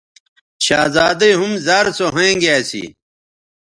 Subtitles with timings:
[0.65, 2.83] شہزادی ھم زر سو ھوینگے اسی